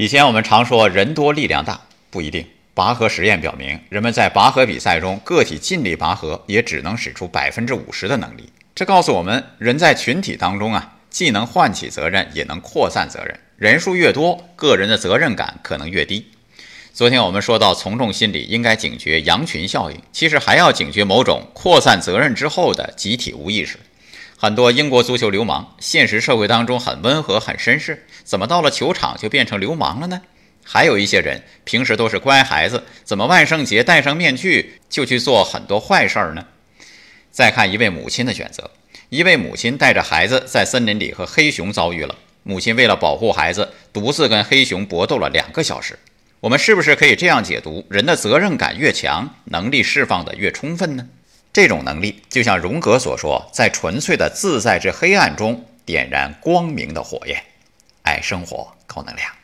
[0.00, 2.46] 以前我们常说人多力量大，不一定。
[2.72, 8.48] 拔河实验表明，人们在拔河比赛中，个体尽力拔河也只能使出百分之五十的能力。
[8.76, 13.40] 这告诉我们，人在群体当中啊，既能唤起责任，也能扩散责任。
[13.56, 16.28] 人数越多，个人的责任感可能越低。
[16.92, 23.76] 昨天我们说到从众心理应该警觉羊群效应，其实还要警觉某种扩散责任之后的集体无意识。
[24.40, 30.22] 很多英国足球流氓，现实社会当中很温和、很绅士，怎么到了球场就变成流氓了呢？
[30.62, 36.46] 还有一些人平时都是乖孩子，怎么万圣节戴上面具就去做很多坏事儿呢？
[37.32, 38.70] 再看一位母亲的选择，
[39.08, 45.98] 一位母亲带着孩子在森林里和黑熊遭遇了，母亲为了保护孩子，独自跟黑熊搏斗了两个小时。
[46.38, 51.08] 我们是不是可以这样解读：人的责任感越强，能力释放的越充分呢？
[51.52, 57.42] 这种能力就像荣格所说，在纯粹的自在之黑暗中点燃光明的火焰。
[58.02, 59.37] 爱生活，高能量。